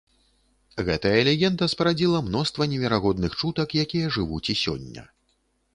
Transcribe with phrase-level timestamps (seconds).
[0.87, 5.11] Гэтая легенда спарадзіла мноства неверагодных чутак, якія жывуць і сёння.